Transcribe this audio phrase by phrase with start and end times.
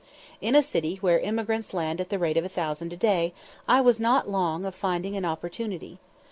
[0.41, 3.35] In a city where emigrants land at the rate of a thousand a day,
[3.67, 5.99] I was not long of finding an opportunity.